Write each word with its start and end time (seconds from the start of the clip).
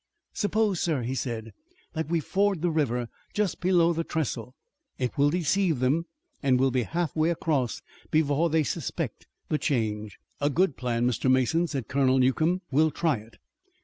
"Suppose, 0.33 0.81
sir," 0.81 1.03
he 1.03 1.13
said, 1.13 1.51
"that 1.93 2.09
we 2.09 2.21
ford 2.21 2.63
the 2.63 2.71
river 2.71 3.07
just 3.35 3.61
below 3.61 3.93
the 3.93 4.03
trestle. 4.03 4.55
It 4.97 5.15
will 5.15 5.29
deceive 5.29 5.77
them 5.77 6.05
and 6.41 6.59
we'll 6.59 6.71
be 6.71 6.81
half 6.81 7.15
way 7.15 7.29
across 7.29 7.83
before 8.09 8.49
they 8.49 8.63
suspect 8.63 9.27
the 9.49 9.59
change." 9.59 10.17
"A 10.39 10.49
good 10.49 10.75
plan, 10.75 11.05
Mr. 11.05 11.29
Mason," 11.29 11.67
said 11.67 11.87
Colonel 11.87 12.17
Newcomb. 12.17 12.61
"We'll 12.71 12.89
try 12.89 13.17
it." 13.17 13.35